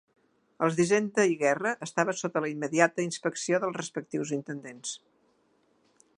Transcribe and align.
Els 0.67 0.77
d'hisenda 0.77 1.25
i 1.33 1.37
guerra 1.41 1.73
estaven 1.87 2.17
sota 2.21 2.43
la 2.47 2.51
immediata 2.55 3.07
inspecció 3.07 3.61
dels 3.67 3.81
respectius 3.83 4.35
intendents. 4.41 4.99